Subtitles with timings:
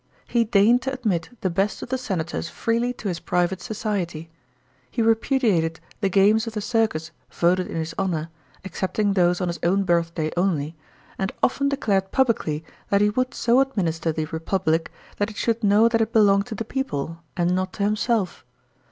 [0.27, 4.31] He" deigned to admit the best of the senators freely .to his private society.*
[4.89, 8.29] He repudiated the games of the circus voted in his honour,
[8.65, 10.75] excepting those on his own birthday only,
[11.19, 15.87] and often declared publicly that he would so administer the republic that it should know
[15.87, 18.43] that it belonged to the people and not to himself.